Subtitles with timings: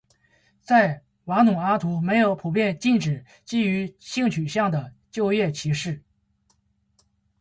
[0.63, 6.01] 在瓦努阿图没有普遍禁止基于性取向的就业歧视。